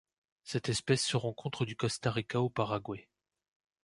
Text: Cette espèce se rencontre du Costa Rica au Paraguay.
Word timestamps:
Cette 0.41 0.69
espèce 0.69 1.05
se 1.05 1.15
rencontre 1.15 1.63
du 1.63 1.75
Costa 1.75 2.09
Rica 2.09 2.41
au 2.41 2.49
Paraguay. 2.49 3.07